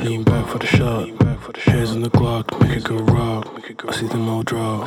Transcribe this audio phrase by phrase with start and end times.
[0.00, 1.08] Lean back for the shot.
[1.64, 3.46] Hands on the Glock, make it go rock.
[3.88, 4.86] I see them all draw.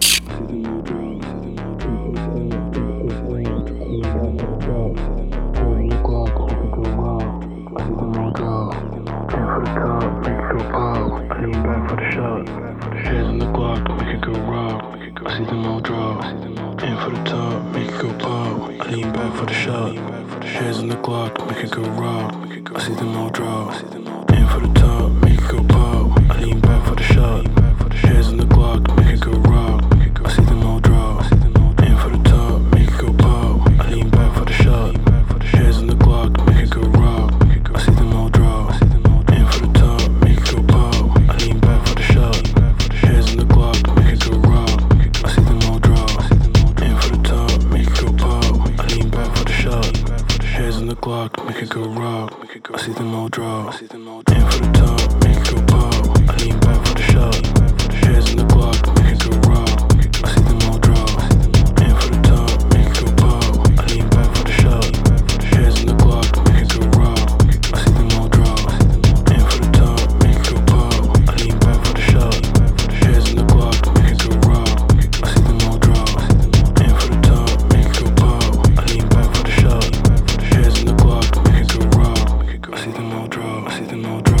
[83.71, 84.40] See them all drop.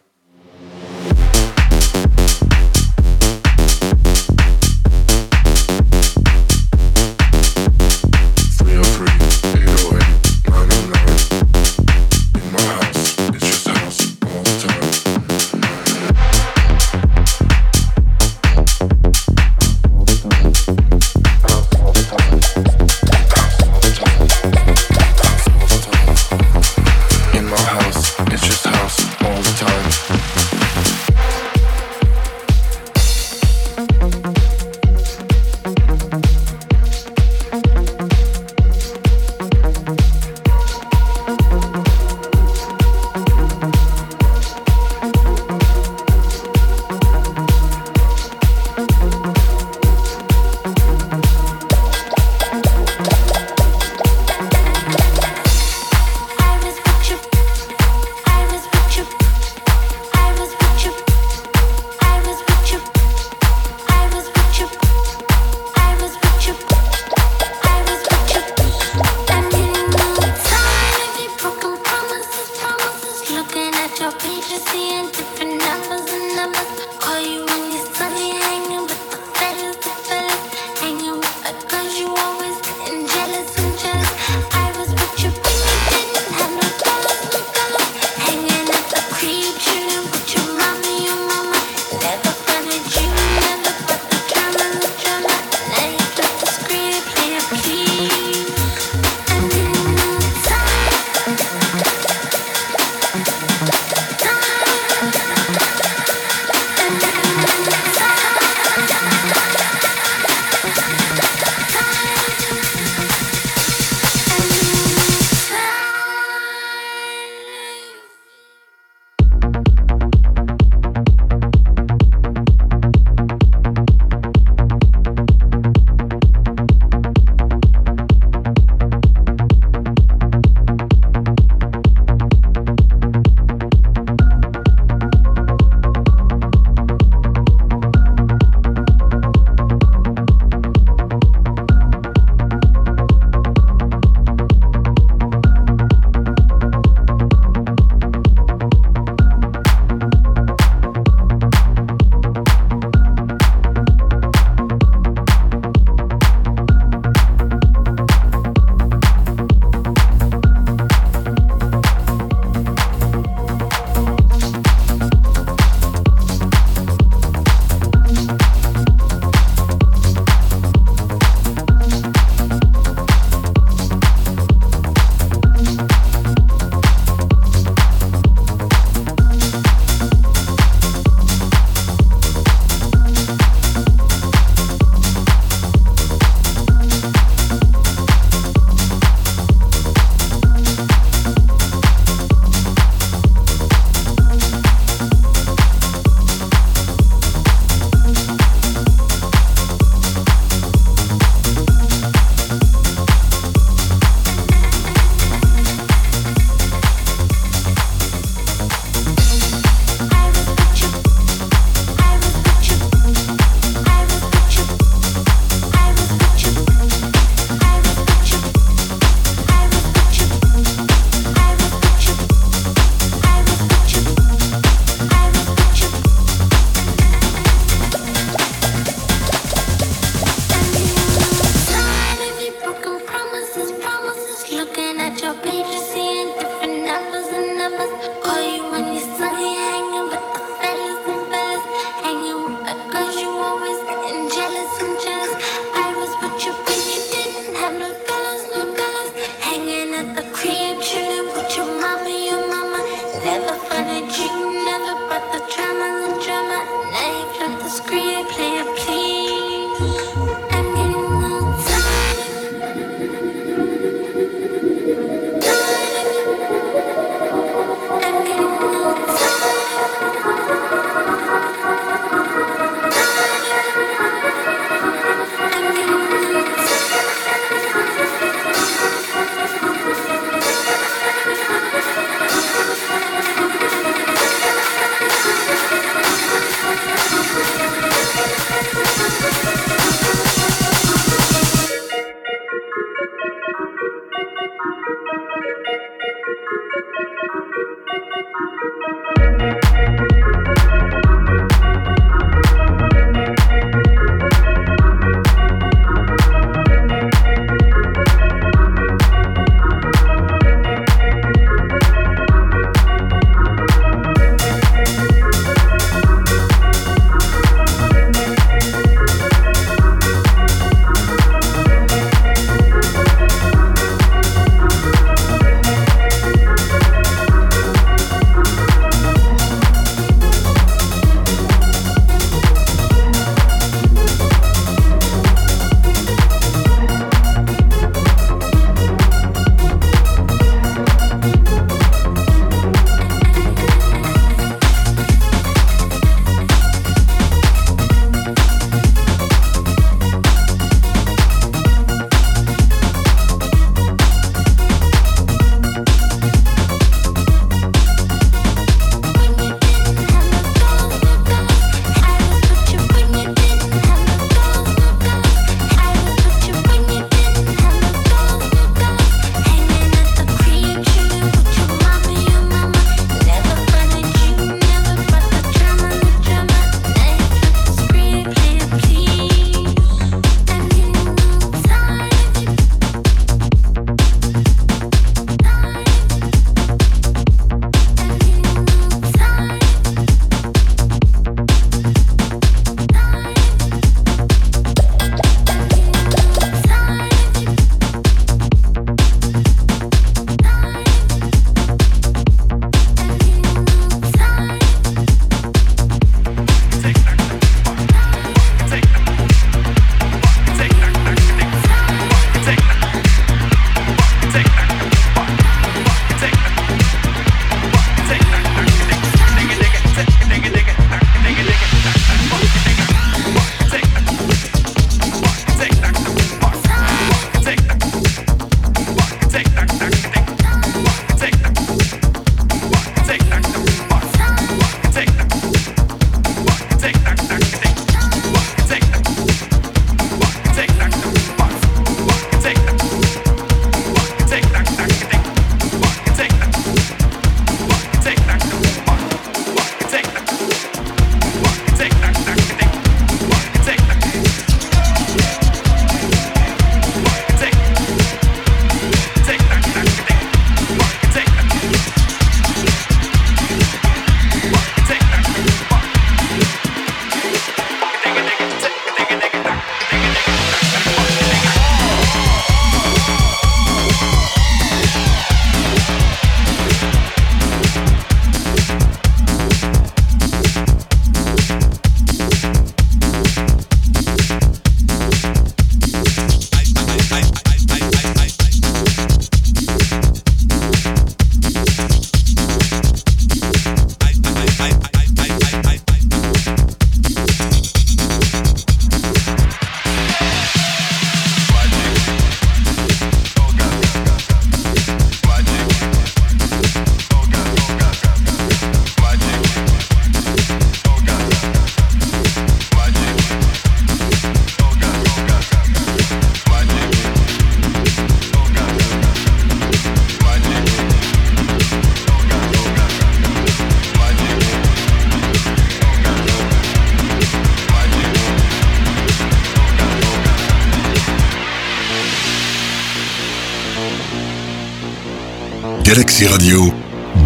[536.27, 536.71] Radio,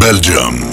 [0.00, 0.65] Belgium.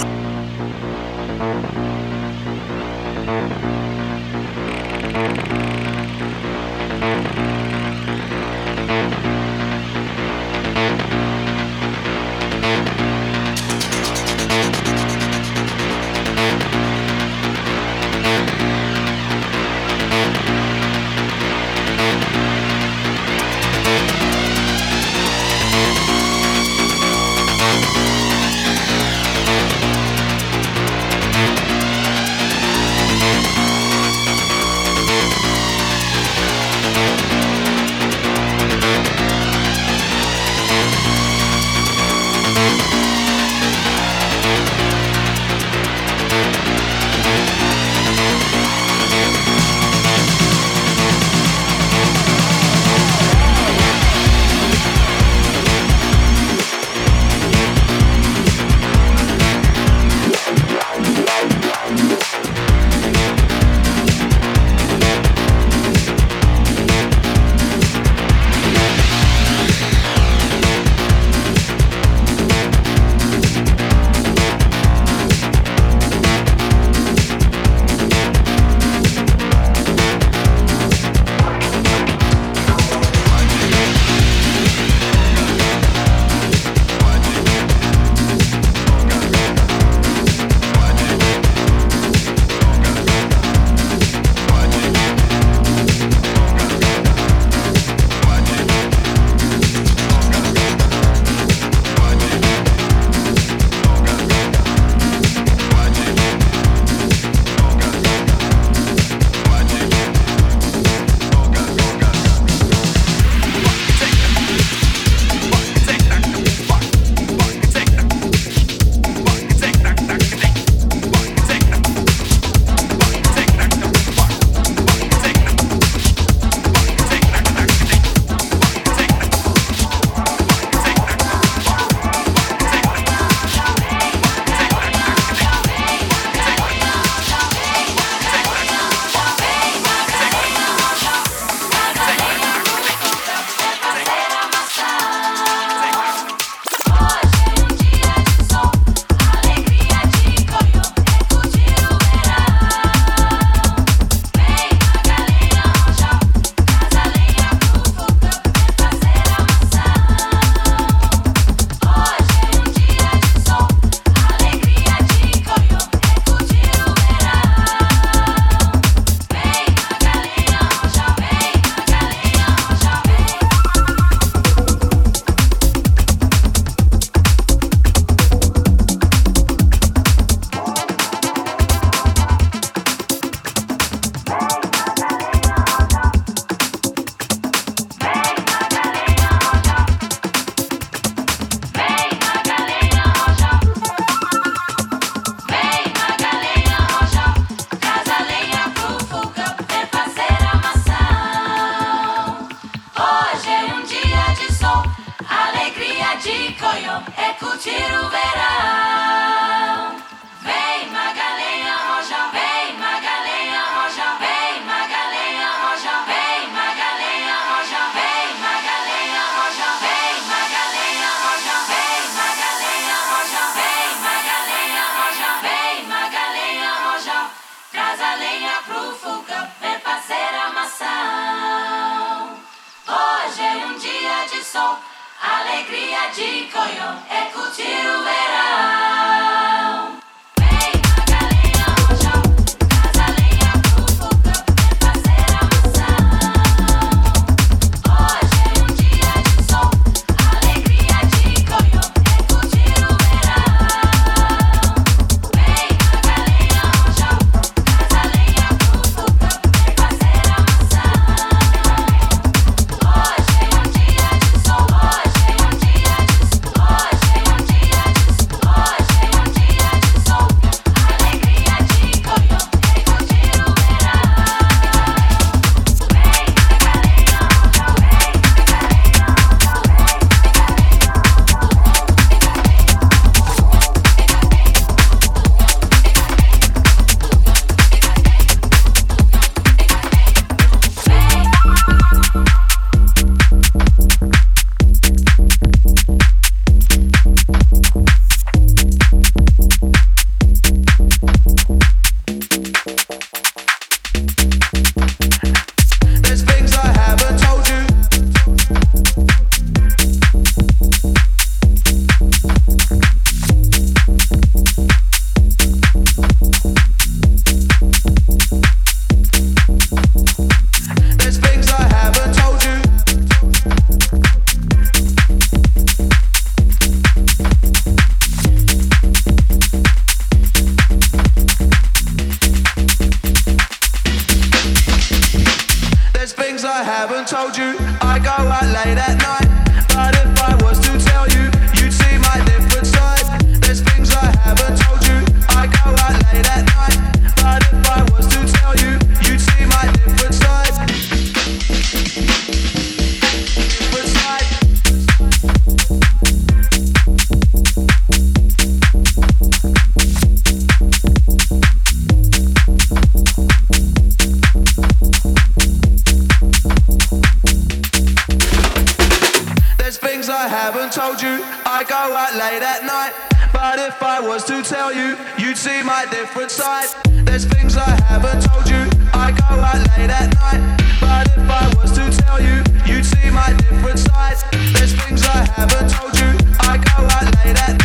[369.74, 371.18] There's things I haven't told you.
[371.44, 372.92] I go out late at night.
[373.32, 376.68] But if I was to tell you, you'd see my different side.
[377.04, 378.70] There's things I haven't told you.
[378.92, 380.38] I go out late at night.
[380.80, 384.18] But if I was to tell you, you'd see my different side.
[384.54, 386.14] There's things I haven't told you.
[386.38, 387.63] I go out late at night.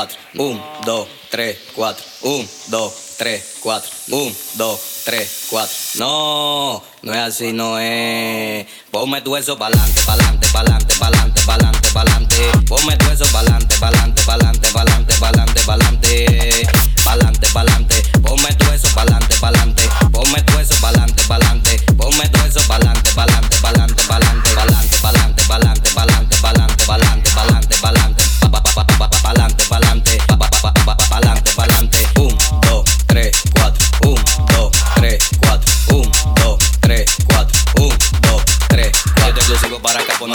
[0.00, 0.16] 4.
[0.34, 2.04] 1, 2, 3, 4.
[2.22, 3.90] 1, 2, 3, 4.
[4.08, 5.76] 1, 2, 3, 4.
[5.96, 8.66] No, no es así, no es.
[8.90, 12.36] Ponme tu eso pa'lante, pa'lante, pa'lante, pa'lante, pa'lante, pa'lante.
[12.66, 16.66] Ponme tu eso pa'lante, pa'lante, pa'lante, pa'lante, pa'lante, pa'lante.
[17.04, 18.02] Pa'lante, pa'lante.
[18.22, 19.88] Ponme tu eso pa'lante, pa'lante.
[20.12, 21.76] Ponme tu eso pa'lante, pa'lante.
[21.98, 28.96] Ponme tu eso pa'lante, pa'lante, pa'lante, pa'lante, pa'lante, pa'lante, pa'lante, pa'lante, pa'lante, pa'lante, pa'lante pa'lante,
[29.22, 30.70] pa'lante, pa'lante, pa'lante,
[31.08, 32.29] pa'lante, pa'lante,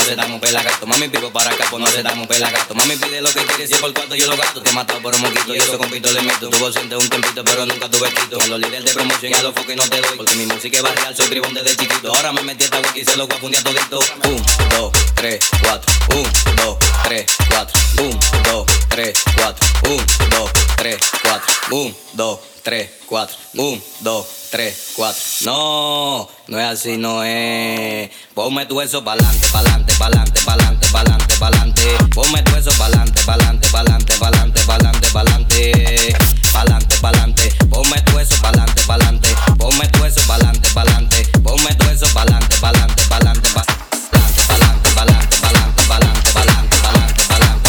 [0.06, 0.86] se damos pelagato.
[0.86, 2.76] Mami, pico para acá, pues no se damos pelagato.
[2.76, 4.62] Mami, pide lo que quieres, si es por cuarto yo lo gasto.
[4.62, 6.50] Te he matado por un moquito y eso compito le meto.
[6.50, 8.40] Tuvo siente un tempito, pero nunca tuve quito.
[8.40, 10.18] A los líderes de promoción y a los foques no te doy.
[10.18, 12.16] Porque mi música es barrial, soy bribón desde chiquito.
[12.16, 14.00] Ahora me metí esta wiki y se lo voy a fundir todito.
[14.26, 15.94] Un, dos, tres, cuatro.
[16.16, 17.82] Un, dos, tres, cuatro.
[17.98, 24.94] Un, dos, 3, 4, 1, 2, 3, 4, 1, 2, 3, 4, 1, 2, 3,
[24.96, 25.22] 4.
[25.42, 28.10] No, no es así, no es.
[28.34, 31.98] Ponme tu eso pa'lante, pa'lante, pa'lante, pa'lante, pa'lante, pa'lante.
[32.14, 36.16] Ponme tu eso pa'lante, pa'lante, pa'lante, pa'lante, pa'lante, pa'lante.
[36.54, 37.50] Pa'lante, pa'lante.
[37.70, 39.36] Ponme tu eso pa'lante, pa'lante.
[39.58, 41.28] Ponme tu eso pa'lante, pa'lante.
[41.44, 47.66] Ponme tu eso pa'lante, pa'lante, pa'lante, pa'lante, pa'lante, pa'lante, pa'lante, pa'lante, pa'lante, pa'lante.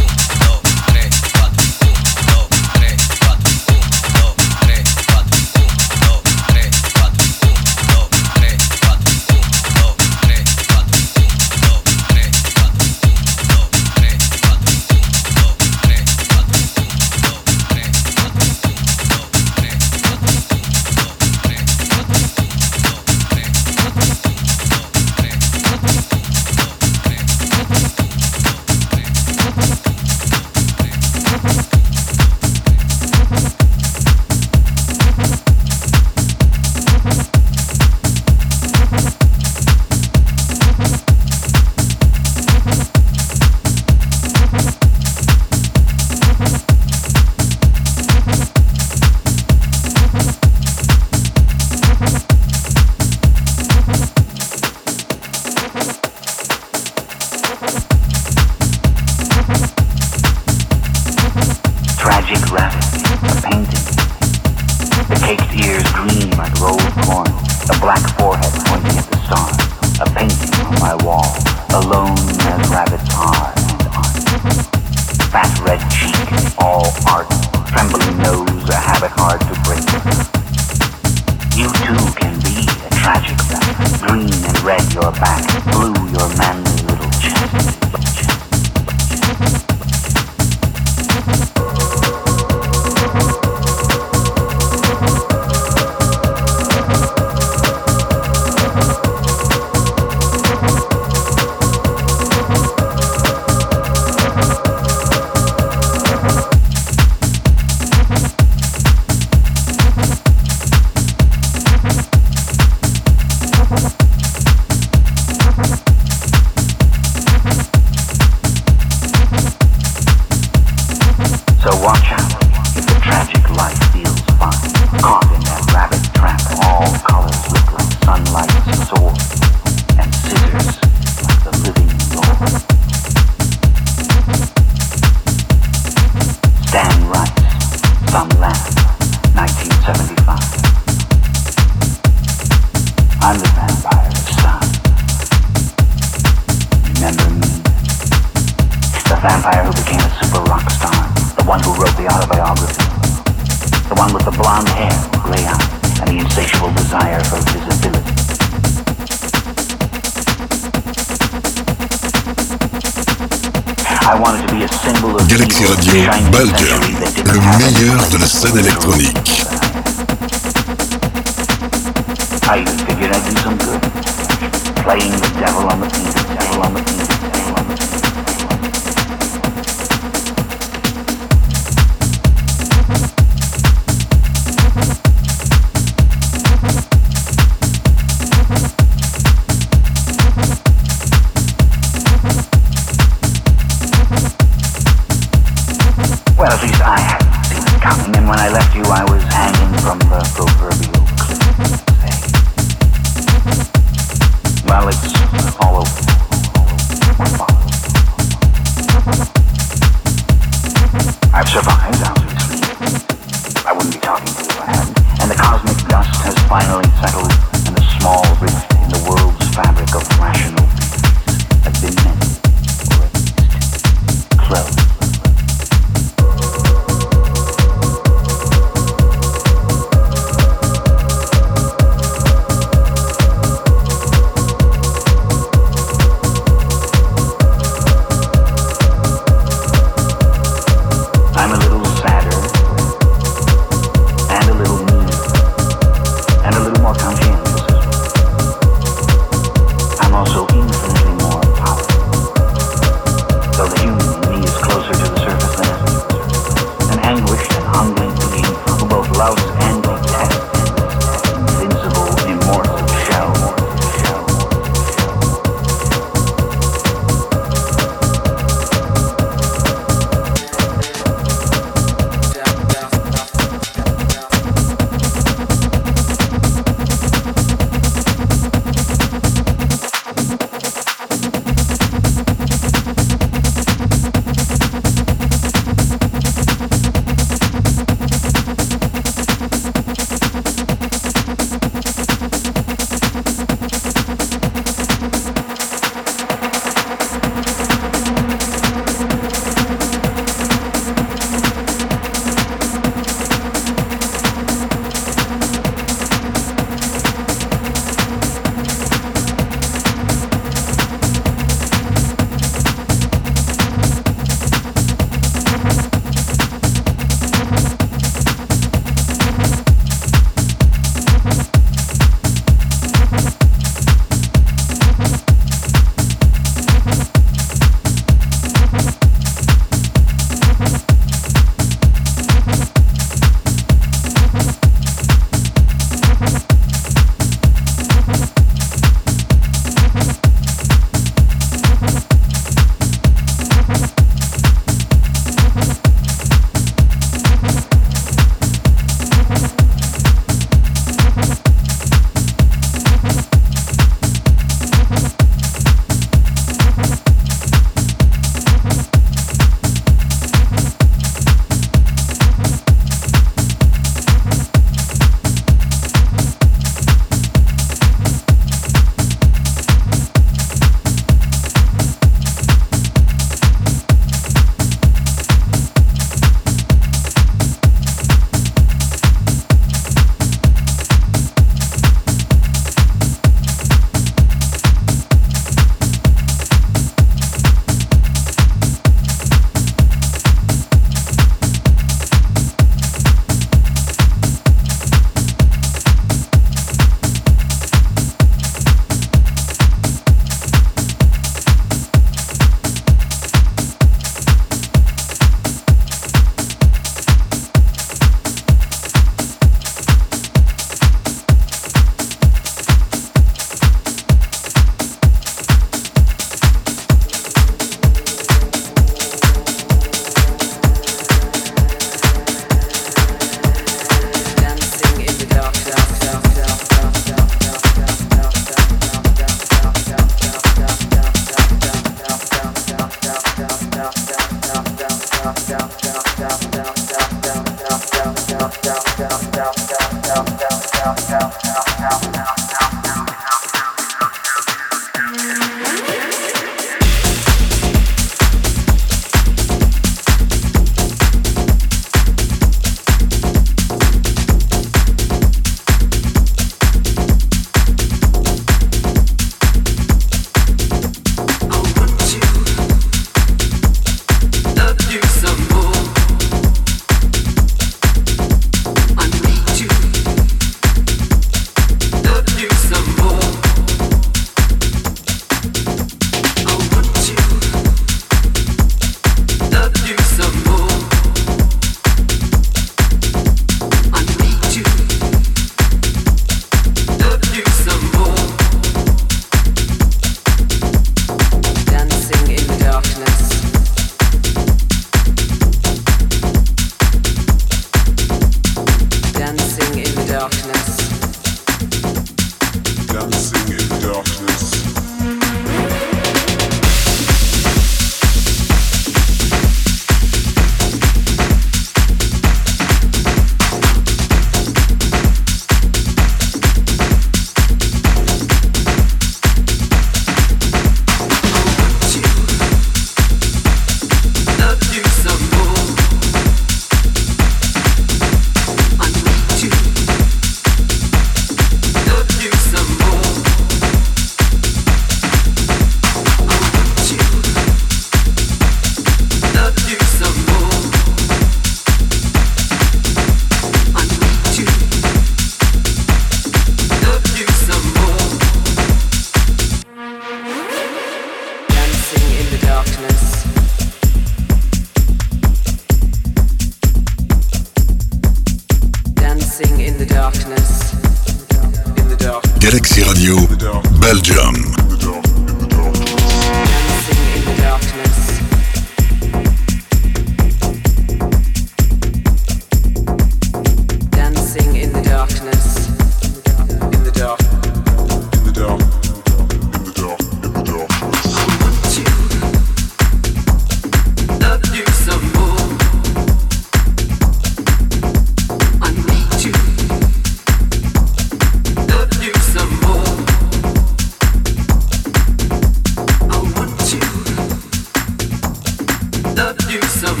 [599.51, 600.00] you so